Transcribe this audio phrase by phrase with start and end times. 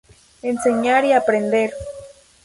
[0.41, 1.69] Enseñar y aprender.